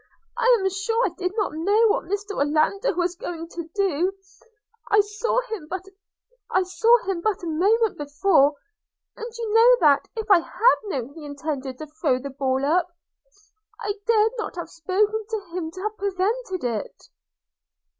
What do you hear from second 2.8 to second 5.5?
was going to do; I saw